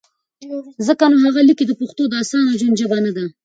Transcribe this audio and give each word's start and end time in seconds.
ځکه 0.87 1.03
نو 1.11 1.17
هغه 1.25 1.41
لیکي، 1.47 1.63
چې 1.69 1.75
پښتو 1.81 2.03
د 2.09 2.13
اسانه 2.23 2.51
ژوند 2.59 2.79
ژبه 2.81 2.97
نه 3.05 3.11
ده؛ 3.15 3.25